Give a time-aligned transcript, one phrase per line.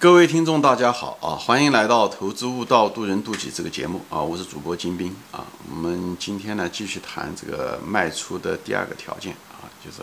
[0.00, 1.36] 各位听众，大家好啊！
[1.36, 4.18] 欢迎来到《投资悟道，渡人渡己》这个节目啊！
[4.18, 5.44] 我是主播金兵啊。
[5.68, 9.98] 我们今天呢，继续谈这个卖出的第二个条件啊，就是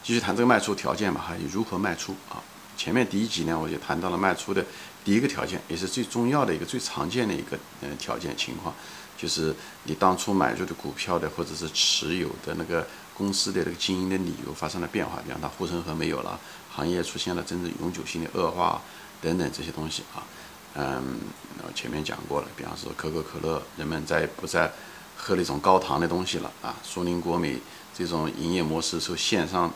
[0.00, 2.38] 继续谈这个卖出条件嘛，哈如何卖出啊。
[2.76, 4.64] 前面第一集呢，我就谈到了卖出的
[5.04, 8.72] 第一个条件，也是最重要的一个、最常见的一个嗯条件情况，
[9.18, 9.52] 就是
[9.82, 12.86] 你当初买入的股票的或者是持有的那个
[13.16, 16.38] 公司的这个经营的理由发生了变化，比方它护城河没有了，
[16.74, 18.80] 行业出现了真正永久性的恶化。
[19.20, 20.26] 等等这些东西啊，
[20.74, 21.20] 嗯，
[21.64, 24.68] 我前面讲过了，比方说可口可乐，人们再不再
[25.16, 27.56] 喝那种高糖的东西了啊，苏宁国美
[27.96, 29.72] 这种营业模式受线上，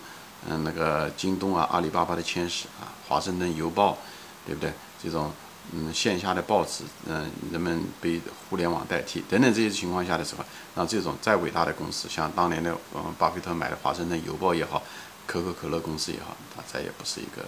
[0.49, 3.97] 嗯，那个京东啊、阿里巴巴的牵使啊，华盛顿邮报，
[4.45, 4.73] 对不对？
[5.01, 5.31] 这种
[5.73, 10.45] 嗯线下的报纸，嗯，人们被互联网代替等等这些情况下的时候，
[10.75, 14.83] 那这种再伟大的公司，像当年的嗯巴菲特买的华盛顿邮报也好，
[15.27, 17.47] 可口可乐公司也好，它再也不是一个。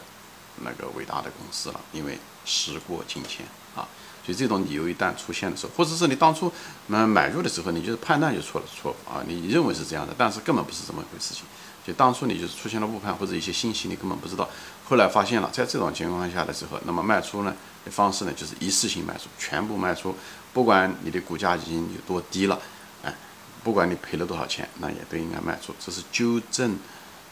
[0.61, 3.47] 那个伟大的公司了，因为时过境迁
[3.77, 3.87] 啊，
[4.27, 6.53] 所以这种理由一旦出现的时候，或者是你当初
[6.89, 11.45] 嗯买入的时候，你就是判断就错了错啊，你认为是这样的，但是根本不是这么一回事情，
[11.87, 14.49] 就当初你就是出现了误判或者一些信息你根本不知道，
[14.89, 20.15] 后来发现了，在这种情况下的时候，那么卖出呢的方式呢就是一次性卖出，全部卖出，
[20.53, 22.59] 不管你的股价已经有多低了，
[23.03, 23.15] 哎，
[23.63, 26.79] 不管你赔了多少钱，那也都应该卖出，这是纠正。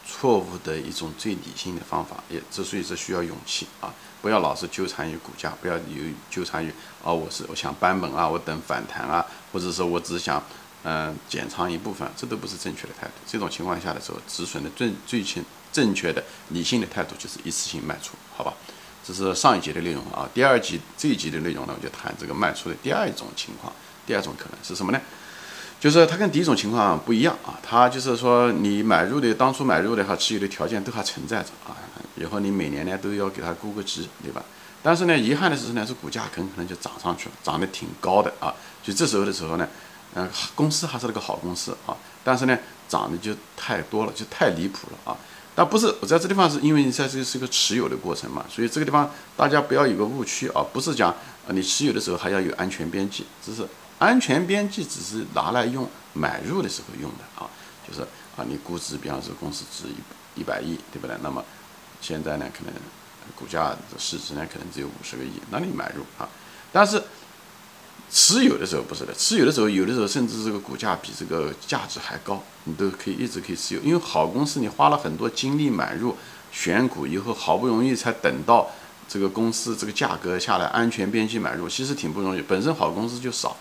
[0.09, 3.93] 错误的一种最理性的方法，也之所以是需要勇气啊！
[4.23, 6.71] 不要老是纠缠于股价，不要有纠缠于
[7.03, 10.41] 啊，我是我想扳本啊，我等反弹啊，或者说我只想
[10.85, 13.15] 嗯减仓一部分，这都不是正确的态度。
[13.27, 15.45] 这种情况下的时候，止损的最最轻
[15.77, 18.55] 正确的理性的态度就是一次性卖出，好吧？
[19.07, 20.27] 这是上一节的内容啊。
[20.33, 23.71] 第二集这一集的内容呢，我就谈这个卖出的第二种情况，
[24.07, 24.99] 第二种可能是什么呢？
[25.79, 31.77] 就是它跟第一种情况不一样啊，它就是说你买入的当初买入的哈持有的条件都还存在着啊，
[32.17, 34.43] 以后你每年呢都要给它估个值，对吧？
[34.83, 38.49] 但是呢，遗憾的是呢，是股价很可能就涨上去了，涨得挺高的啊，
[38.83, 39.69] 所以这时候的时候呢，
[40.15, 41.95] 嗯，公司还是那个好公司啊，
[42.25, 45.17] 但是呢，涨得就太多了，就太离谱了啊。
[45.57, 51.13] 但不是我在这地方是因为你在这是一个持有的过程嘛，所以这个地方大家不要有个误区啊，不是讲
[51.49, 53.67] 你持有的时候还要有安全边际，只是。
[53.99, 57.49] 安全边际只是拿来用买入的时候用的啊，
[57.89, 58.03] 就是
[58.37, 61.17] 啊，你估值，比方说公司值一一百亿，对不对？
[61.23, 61.43] 那么
[62.03, 62.75] 现在呢，可能
[63.35, 66.29] 股价的市值呢，可能只有五十个亿，那你买入啊。
[66.71, 67.03] 但是
[68.17, 76.17] 持有的时候不是的，持有的时候有的时候甚至这个股价比这个价值还高，你都可以一直可以持有，因为好公司你花了很多精力买入
[76.51, 78.71] 选股以后，好不容易才等到
[79.07, 83.55] 这个公司这个价格下来，安全边际买入，其实挺不容易，本身好公司就少。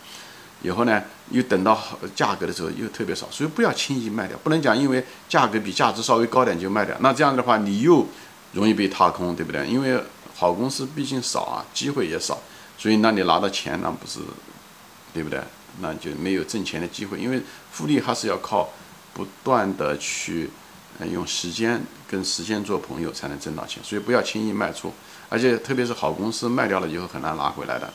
[0.62, 1.78] 以后呢，又等到
[2.16, 4.38] 价格的时候又特别少，所以不要轻易卖掉。
[4.42, 8.08] 不能讲因为价格比价值稍微高点就卖掉，那这样的话你又
[8.54, 9.68] 容易被踏空，对不对？
[9.68, 10.02] 因为
[10.34, 12.40] 好公司毕竟少啊，机会也少，
[12.78, 14.20] 所以那你拿到钱那不是，
[15.14, 15.42] 对不对？
[15.82, 17.20] 那就没有挣钱的机会。
[17.20, 17.42] 因为
[17.72, 18.70] 复利还是要靠
[19.14, 20.50] 不断的去
[21.12, 24.94] 用时间跟时间做朋友才能挣到钱，所以不要轻易卖出。
[25.28, 27.92] 而且特别是好公司卖掉了以后很难拿回来的。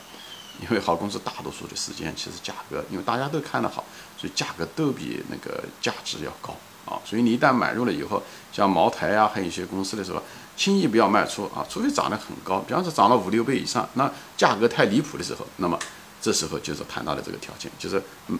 [0.61, 3.83] 因为好公司大多数的时间其实价格，因为大家都看得好，
[4.19, 6.55] 所以价格都比那个价值要高
[6.85, 7.01] 啊。
[7.03, 10.23] 所以你一旦买入了以后，像茅台啊，还有一些公司的时候，
[10.61, 15.79] 轻易不要卖出啊，除非涨得很高，比方说涨了五六倍以上，那价格太离谱的时候，那么
[16.21, 18.39] 这时候就是谈到的这个条件，就是嗯，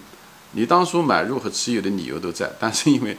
[0.53, 3.17] 你当初买入和持有的理由都在，但是因为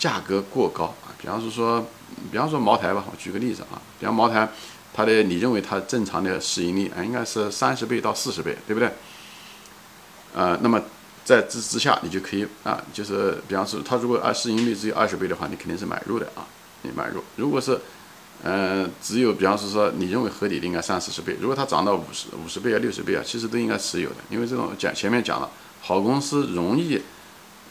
[0.00, 1.86] 价格过高啊，比方说说，
[2.32, 4.48] 比方说茅台吧，我举个例子啊，比方茅台。
[4.92, 8.90] 它的你认为它正常的市盈率啊，应该是三十倍到四十倍，对不对？
[10.34, 10.82] 呃，那么
[11.24, 16.44] 在之之下，你就可以啊，就是比方说，它如果按市盈率只有二十倍的话，你肯定是买入的啊，
[16.82, 17.22] 你买入。
[17.36, 17.80] 如果是
[18.42, 27.00] 嗯，只有比方说说你认为合理的应该三四十倍，如果它涨到五十五十倍啊、六十倍啊，其实都应该持有的，因为这种讲前面讲了，好公司容易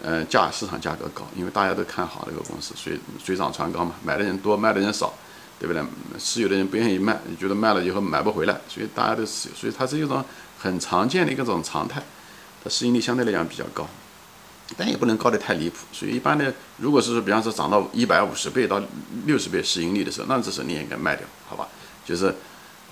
[0.03, 5.13] 呃价市场价格高，因为大家都看好这个公司，水水涨船高嘛，买的人多，卖的人少。
[5.61, 5.83] 对不对？
[6.17, 10.23] 持有的人不愿意卖，觉得卖了以后买不回来，所以大家都持有，所以它是一种
[10.57, 12.01] 很常见的一个种常态。
[12.63, 13.85] 它市盈率相对来讲比较高，
[14.77, 15.77] 但也不能高得太离谱。
[15.91, 18.81] 所以一般的，如果是说比方说涨到一百五十倍到
[19.25, 21.67] 六十倍市盈率的时候，那这时候你也应该卖掉，好吧？
[22.05, 22.35] 就是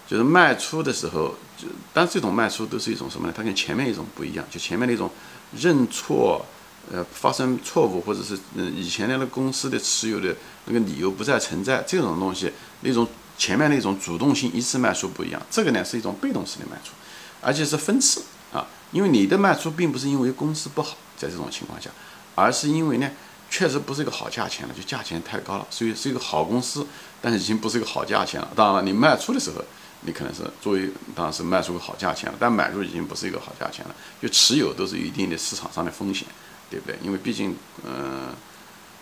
[0.07, 3.33] 就是卖出的时候，就但这种卖出都是一种什么呢？
[3.35, 5.09] 它跟前面一种不一样，就前面那种
[5.55, 6.45] 认错。
[6.89, 10.33] 呃，发生错误或者是嗯以前那个公司的持有的
[10.67, 13.05] 那个理由不再存在，这种东西，那种
[13.37, 16.93] 前面那种主动性一次卖出不一样，这个呢是一种被动式的卖出，
[17.41, 21.89] 而且是分次啊，因为你的卖出并不是因为公司不好，在这种情况下，
[22.35, 23.09] 而是因为呢
[23.49, 26.85] 确实不是一个好价钱了，就价钱太高了，所以是一个好公司，
[27.21, 28.47] 但是已经不是一个好价钱了。
[28.55, 29.63] 当然了，你卖出的时候，
[30.01, 33.95] 你可能是作为当时卖出个好价钱了，但买入已经不是一个好价钱了。
[34.21, 36.27] 就持有都是有一定的市场上的风险，
[36.69, 36.97] 对不对？
[37.01, 37.55] 因为毕竟，
[37.85, 38.35] 嗯，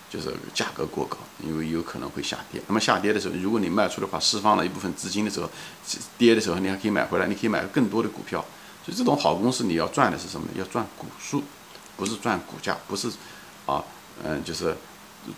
[0.08, 2.62] 就是价格过高，因为有可能会下跌。
[2.68, 5.50] 那么下跌的时候，如果你卖出的话，释放了一部分资金的时候，
[6.16, 8.44] 跌的时候你还可以买回来，你可以买更多的股票。
[8.84, 10.46] 所以这种好公司你要赚的是什么？
[10.54, 11.42] 要赚股数，
[11.96, 13.08] 不是赚股价，不是
[13.66, 13.82] 啊，
[14.24, 14.76] 嗯，就是。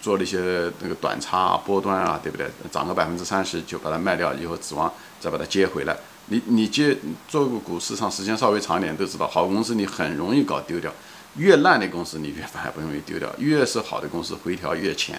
[0.02, 2.46] 做了一些那个短差啊、波段啊，对不对？
[2.70, 5.96] 涨个百分之三十就把它卖掉，以后指望再把它接回来。
[6.26, 6.94] 你你接
[7.26, 10.92] 做个股市上时间稍微长一点，都知道好公司你很容易搞丢掉。
[11.36, 15.18] 越烂的公司你越反而不容易丢掉，越是好的公司回调越浅，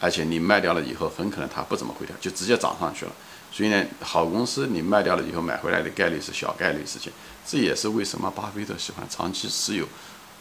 [0.00, 3.12] 而且你卖掉了以后，很可能它不怎么回调，就直接涨上去了。
[3.52, 7.12] 所以呢，好公司你卖掉了以后买回来的概率是小概率事情。
[7.46, 9.86] 这也是为什么巴菲特喜欢长期持有。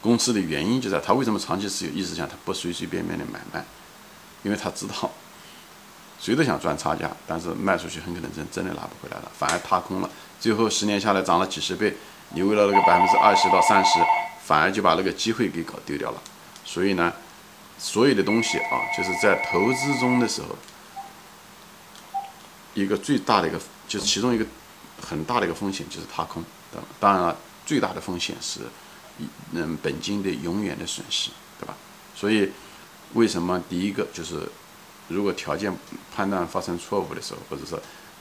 [0.08, 3.62] 公司的原因就在他为什么长期持有，意思讲他不随随便便的买卖，
[4.42, 5.12] 因为他知道
[6.18, 10.10] 谁都想赚差价，但是卖出去很可能真真的拿不回来了，反而踏空了。
[10.40, 11.94] 最后十年下来涨了几十倍，
[12.30, 14.00] 你为了那个百分之二十到三十，
[14.46, 16.22] 反而就把那个机会给搞丢掉了。
[16.64, 17.12] 所以呢，
[17.78, 20.56] 所有的东西啊，就是在投资中的时候，
[22.74, 24.46] 一个最大的一个就是其中一个
[25.02, 26.42] 很大的一个风险就是踏空。
[26.98, 28.62] 当然了，最大的风险是。
[29.54, 31.76] 嗯，本金的永远的损失，对吧？
[32.16, 32.50] 所以，
[33.14, 34.48] 为什么第一个就是，
[35.08, 35.74] 如果条件
[36.16, 37.80] 判断发生错误的时候，或者说，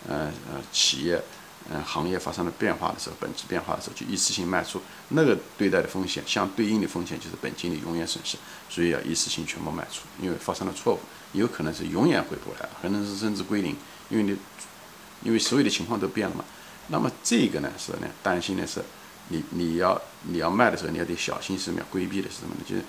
[0.08, 1.22] 呃呃，企业，
[1.70, 8.36] 嗯，行业发生了变化的时候，本质变化的时候，就一次性卖出，那个对待的风险，相对应的风险就是本金的永远损失，
[8.68, 11.00] 所以要一次性全部卖出，因为发生了错误，
[11.32, 13.74] 有可能是永远回不来了，可能是甚至归零，
[14.08, 14.36] 因为你，
[15.22, 16.44] 因为所有的情况都变了嘛。
[16.88, 18.82] 那么这个呢，是呢，担心的是。
[19.28, 21.80] 你你要你要卖的时候，你要得小心什么？
[21.80, 22.60] 要规避的是什么呢？
[22.64, 22.82] 就是，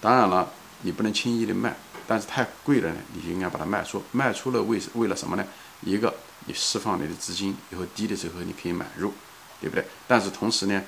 [0.00, 0.50] 当然了，
[0.82, 4.02] 你不能轻易的卖，但是太贵了呢，你就应该把它卖出。
[4.10, 5.44] 卖出了为为了什么呢？
[5.82, 6.14] 一个，
[6.46, 9.12] 你释放你的资金，以后低的时候你可以买入，
[9.60, 9.84] 对不对？
[10.08, 10.82] 但是同时呢，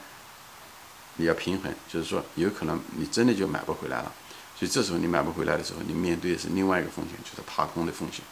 [1.17, 4.13] 你要平衡，就是说有可能你真的就买不回来了。
[4.59, 8.25] 所以这时候你买不回来的时候，你面对的是另外一个风险，就是踏空的风险。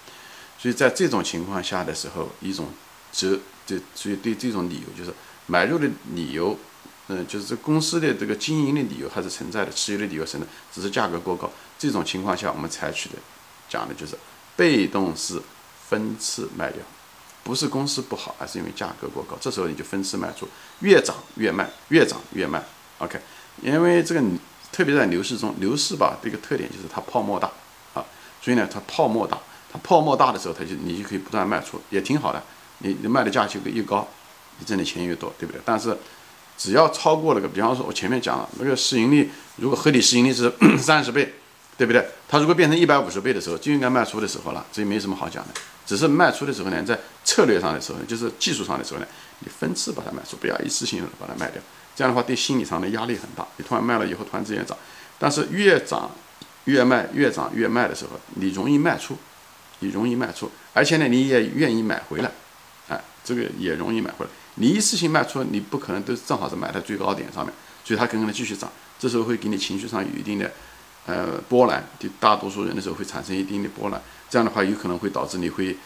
[0.58, 2.68] 所以在这种情况下的时候，一种
[3.12, 5.12] 折这所以对这种理由就是。
[5.46, 6.56] 买入的理由，
[7.08, 11.50] 嗯，就是这公司的这个经营的理由还是存在的，持有的理由存在，只是价格过高。
[11.78, 13.16] 这种情况下，我们采取的
[13.68, 14.16] 讲的就是
[14.56, 15.42] 被动式
[15.88, 16.80] 分次卖掉，
[17.42, 19.36] 不是公司不好，而是因为价格过高。
[19.40, 20.48] 这时候你就分次卖出，
[20.80, 22.62] 越涨越卖，越涨越卖。
[22.98, 23.20] OK，
[23.60, 24.22] 因为这个
[24.70, 27.50] 特别在牛市中，牛市吧，这个特点就是它泡沫大
[27.94, 28.04] 啊，
[28.40, 29.36] 所以呢，它泡沫大，
[29.72, 32.40] 它泡沫大的时候，它就你就可以不断卖出，也挺好的。
[32.78, 34.06] 你你卖的价钱越高。
[34.62, 35.60] 你挣的钱越多，对不对？
[35.64, 35.96] 但是
[36.56, 41.34] 只要超过了个，比方说，我前面讲了那个市盈率，如果合理市盈率是 三十倍，
[41.76, 42.06] 对不对？
[42.28, 45.54] 它如果变成一百五十倍的时候，就应该卖出的时候了，这也没什么好讲的。
[45.84, 49.06] 只是卖出的时候呢，在策略上的时候，就是技术上的时候呢，
[49.40, 51.60] 你分次把它卖出，不要一次性把它卖掉。
[51.96, 53.44] 这样的话，对心理上的压力很大。
[53.56, 54.78] 你突然卖了以后，突然之间涨，
[55.18, 56.08] 但是越涨
[56.66, 59.18] 越卖，越涨越卖的时候，你容易卖出，
[59.80, 62.30] 你容易卖出，而且呢，你也愿意买回来，
[62.88, 64.30] 哎，这个也容易买回来。
[64.56, 70.52] 你一次性卖出，你不可能都正好是买在最高点上面，所以它可能继续涨，这时候会给你情绪上有一定的，
[71.06, 75.76] 呃波澜，就大多数人的时候会产生一定的波澜，这样的话有可能会导致你会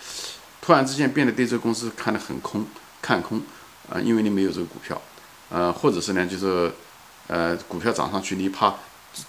[0.60, 2.66] 突然之间变得对这个公司看得很空，
[3.00, 3.40] 看空，
[3.88, 5.00] 啊，因为你没有这个股票，
[5.48, 6.72] 呃，或者是呢，就是
[7.28, 8.74] 呃股票涨上去，你怕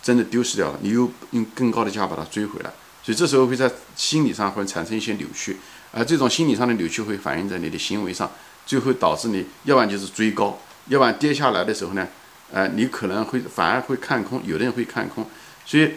[0.02, 2.72] 真的丢失掉了，你又用更高的价把它追回来，
[3.04, 5.58] 所以这时候会在心理上会产生一些扭曲，
[5.92, 8.30] 而这种心理上的扭曲会反映在你的行为上。
[8.68, 12.08] 最后导致你，要不然就是追高，要不然跌下来的时候呢，
[12.52, 15.26] 呃，你可能会反而会看空，有的人会看空，
[15.66, 15.94] 所以，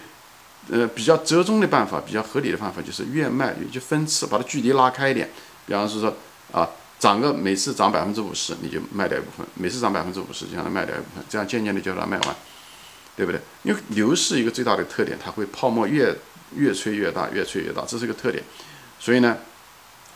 [0.71, 5.29] 呃，比较折中的办法，比较合理的办法就是越卖越就分次，把它距离拉开一点。
[5.67, 6.17] 比方说说
[6.53, 12.37] 啊，涨个每次涨百分之五十，你就卖掉一部分；每次涨百分之五十，就让它卖掉一部分，这样渐渐的就把它卖完，
[13.17, 13.41] 对不对？
[13.65, 16.17] 因为牛市一个最大的特点，它会泡沫越
[16.55, 18.43] 越吹越大，越吹越大，这是一个特点。
[18.99, 19.37] 所以呢，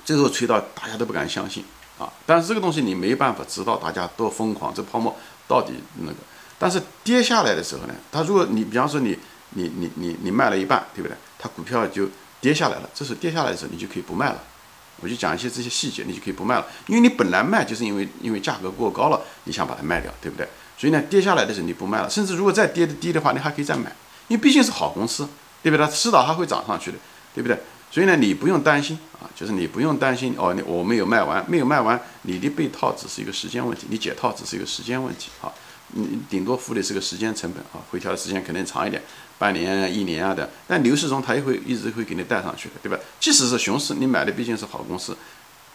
[0.05, 1.65] 最后吹到大家都不敢相信。
[1.99, 5.15] 啊，但是这个东西你没办法知道大家多疯狂，这泡沫
[5.47, 6.17] 到底那个。
[6.59, 9.19] 但是跌下来的时候呢，它如果你比方说你
[9.51, 11.17] 你你你你卖了一半，对不对？
[11.39, 12.09] 它股票就
[12.41, 14.43] 跌下来了，这时候跌下来的时候你就可以不卖了。
[15.01, 20.49] 我就讲一些这些细节，你就可以不卖了，因为你本来卖就是因为因为价格过高了，你想把它卖掉，对不对？
[20.79, 23.93] 所以呢，跌下来的时候你不卖了，甚至如果再跌的低的话，你还可以再买，
[24.29, 25.29] 因为毕竟是好公司，
[25.63, 25.85] 对不对？
[25.85, 26.99] 它迟早它会涨上去的，
[27.35, 27.59] 对不对？
[27.95, 35.47] 所以呢，你不用担心啊，就是你不用担心哦，你我没有卖完，没有卖完，你的被套只是一个时间问题，你解套只是一个时间问题啊，
[35.93, 39.01] 你顶多付的是个时间成本啊，回调的时间肯定长一点，
[39.39, 42.99] 半年、一年啊的，但牛市中它也会一直会给你带上去的，对吧？
[43.21, 45.17] 即使是熊市，你买的毕竟是好公司，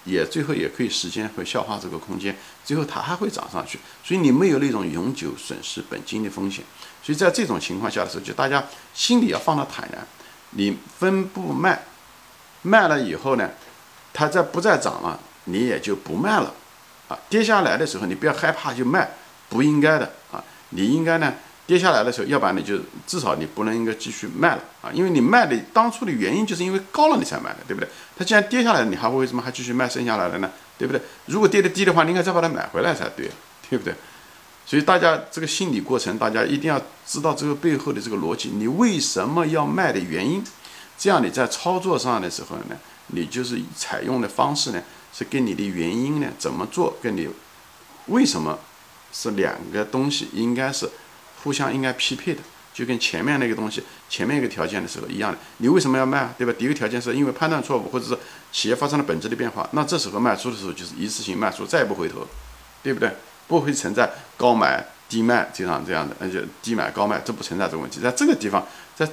[0.04, 2.36] 也最后也可以时间会消化这个空间，
[2.66, 6.66] 最后它还会涨上去，所以你没有那种永久损失本金的风险。
[7.02, 8.62] 所以在这种情况下的时候，就大家
[8.94, 10.06] 心里要放得坦然。
[10.52, 11.80] 你分步卖，
[12.62, 13.50] 卖了以后呢，
[14.13, 16.54] 它再不再涨了，你也就不卖了。
[17.08, 19.10] 啊，跌下来的时候你不要害怕就卖，
[19.50, 21.34] 不应该的啊，你应该呢。
[21.66, 27.88] 跌下来的时候，要不然你就至少你不能应该继续卖了啊，因为你卖的当初的原因就是因为高了你才买的，对不对？
[28.18, 30.50] 它既然跌下来，你还会为什么还继续卖剩下来的呢？
[30.80, 31.00] 对不对？
[31.28, 33.30] 如果跌得低的话，你应该再把它买回来才对，
[33.70, 33.94] 对不对？
[34.66, 40.44] 所以大家这个心理过程，大家一定要知道这个背后的这个逻辑，你为什么要卖的原因，
[41.00, 42.77] 这样你在操作上的时候呢，
[43.08, 47.27] 你就是采用的方式呢，是跟你的原因呢怎么做，跟你
[48.06, 48.60] 为什么
[49.12, 50.88] 是两个东西，应该是。
[51.41, 52.41] 互相应该匹配的，
[52.74, 55.38] 就跟前面那个东西，前面一个条件的时候一样的。
[55.60, 56.34] 你为什么要卖？
[56.38, 56.51] 对吧？
[56.60, 58.20] 第一个条件是因为判断错误，或者是
[58.51, 62.27] 企业发生了本质的变化，那这时候卖出的时候就是一次性卖出，再也不回头，
[62.84, 63.10] 对不对？
[63.48, 68.01] 不会存在高买低卖这样这样的，那就低买高卖，这不存在这个问题。
[68.01, 69.08] 在这个地方，在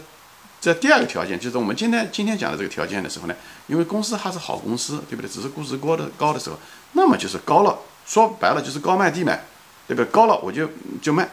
[0.66, 3.34] 在第二个条件，就是我们今天今天讲的这个条件的时候呢，
[3.68, 5.30] 因为公司还是好公司，对不对？
[5.30, 6.58] 只是估值高的高的时候，
[6.92, 9.44] 那么就是高了，说白了就是高卖低买，
[9.86, 10.10] 对不对？
[10.10, 10.68] 高了我就
[11.00, 11.28] 就卖。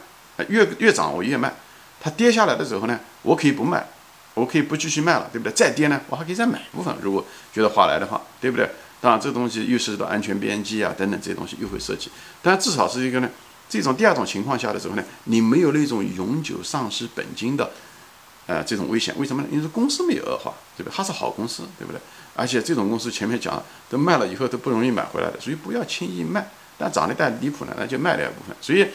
[0.49, 1.51] 越越涨我越卖，
[1.99, 3.83] 它跌下来的时候呢，我可以不卖，
[4.35, 5.51] 我可以不继续卖了，对不对？
[5.51, 8.69] 再跌呢，我还可以再买一部分，如果觉得划来的话，对不对？
[9.01, 12.11] 当然，这个东西又涉及到安全边际啊等等这些东西又会涉及，
[12.43, 13.27] 但至少是一个呢，
[13.67, 17.71] 这种第二种情况下的时候呢，你没有那种永久丧失本金的，
[18.47, 19.13] 呃，这种危险。
[19.17, 19.47] 为什么呢？
[19.51, 20.95] 因为公司没有恶化，对不对？
[20.95, 21.99] 它是好公司，对不对？
[22.35, 26.49] 而且这种公司前面讲都卖了以后都不容易买回来的，所以不要轻易卖。
[26.77, 28.55] 但涨得太离谱呢，那就卖掉一部分。
[28.61, 28.87] 所以。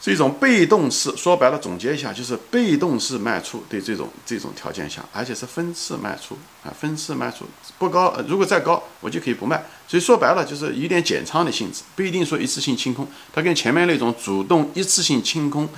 [0.00, 3.64] 是一种被动式，说白了，总结一下就是被动式卖出。
[3.68, 7.44] 对这种这种条件下，而且是分次卖出啊，分次卖出
[7.78, 9.60] 不高，如果再高，我就可以不卖。
[9.88, 13.08] 所以说白了，就是有点减仓的性质，不一定说一次性清空。
[13.32, 15.68] 它跟前面那种主动一次性清空，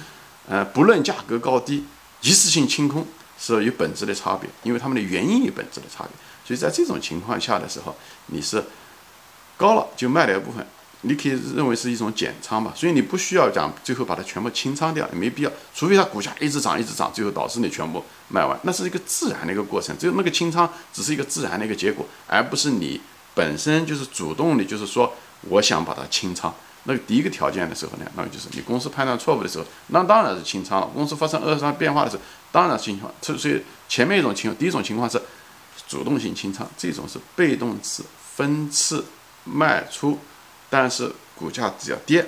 [0.47, 1.87] 呃，不论价格高低，
[2.21, 3.07] 一次性清空
[3.39, 6.11] 是有本质的差别，因为它们的原因有本质的差别。
[6.45, 7.97] 所以在这种情况下的时候，
[8.27, 8.65] 你是
[9.57, 10.67] 高了就卖了一部分。
[11.03, 15.51] 你可以认为是一种减仓吧，所以你不需要讲最后把它全部清仓掉，也没必要。
[15.75, 19.97] 除非它股价一直涨一直涨，最后导致你全部卖完，那是一个自然的一个过程。
[19.97, 23.01] 只有那个清仓只是一个自然的一个结果，而不是你
[23.35, 25.11] 本身就是主动的，就是说
[25.49, 26.55] 我想把它清仓。
[26.85, 30.87] 那个第一个条件的时候呢，那么就是你公司判断错误的时候，那当然是清仓了。
[30.95, 33.11] 公司发生恶化变化的时候，当然清仓。
[33.21, 35.21] 所以前面一种情况，第一种情况是
[35.87, 38.03] 主动性清仓，这种是被动式
[38.37, 39.05] 分次
[39.45, 40.19] 卖出。
[40.71, 42.25] 但是股价只要跌，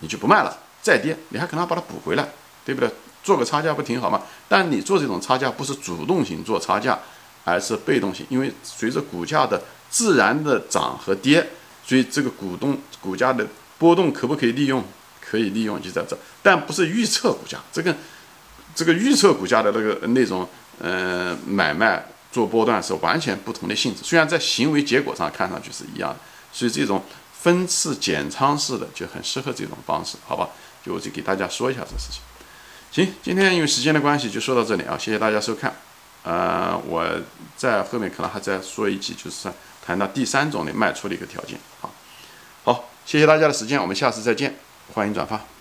[0.00, 0.58] 你就不卖了。
[0.82, 2.28] 再跌，你还可能把它补回来，
[2.64, 2.90] 对不对？
[3.22, 4.20] 做个差价不挺好吗？
[4.46, 6.98] 但你做这种差价不是主动型做差价，
[7.42, 8.26] 而是被动型。
[8.28, 11.48] 因为随着股价的自然的涨和跌，
[11.86, 13.46] 所以这个股东股价的
[13.84, 14.82] 波动可不可以利用？
[15.20, 16.16] 可以利用，就在这。
[16.42, 17.94] 但不是预测股价，这个
[18.74, 20.48] 这个预测股价的那个那种
[20.80, 24.00] 呃买卖做波段是完全不同的性质。
[24.02, 26.16] 虽然在行为结果上看上去是一样的，
[26.50, 27.04] 所以这种。
[27.44, 30.48] 分次减仓式的就很适合这种方式，好吧？
[30.82, 32.22] 就我就给大家说一下这事情。
[32.90, 35.70] 行，今天因为时间的关系就说到这里啊，谢谢大家收看。
[36.22, 37.06] 呃，我
[37.54, 39.52] 在后面可能还再说一句，就是
[39.84, 41.58] 谈到第三种的卖出的一个条件。
[41.82, 41.92] 好，
[43.06, 44.54] 谢谢大家的时间，我们下次再见，
[44.92, 45.53] 欢迎转发。